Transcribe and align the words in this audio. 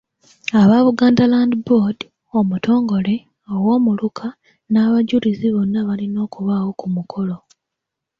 Aba 0.61 0.77
Buganda 0.87 1.23
Land 1.33 1.53
Board, 1.67 1.99
omutongole, 2.39 3.15
ow’omuluka 3.53 4.27
n’abajulizi 4.71 5.47
bonna 5.55 5.79
balina 5.87 6.17
okubaawo 6.27 6.71
ku 6.79 6.85
mukolo. 6.95 7.37